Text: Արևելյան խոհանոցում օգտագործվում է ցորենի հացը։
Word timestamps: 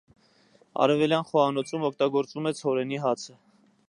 Արևելյան 0.85 1.27
խոհանոցում 1.31 1.85
օգտագործվում 1.89 2.49
է 2.53 2.55
ցորենի 2.61 2.99
հացը։ 3.05 3.37